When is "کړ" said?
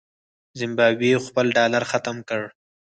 2.29-2.41